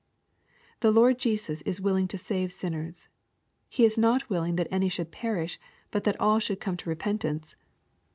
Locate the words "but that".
5.91-6.19